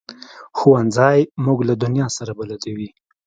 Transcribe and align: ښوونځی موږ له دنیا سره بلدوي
ښوونځی 0.57 1.19
موږ 1.45 1.59
له 1.69 1.73
دنیا 1.83 2.07
سره 2.17 2.31
بلدوي 2.39 2.89